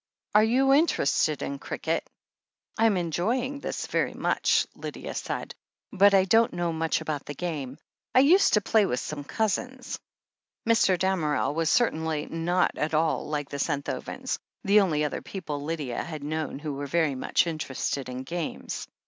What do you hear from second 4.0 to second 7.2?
much," Lydia said, "but I don't know much